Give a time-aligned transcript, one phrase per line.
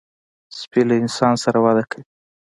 [0.59, 2.03] سپي له انسان سره وده کوي.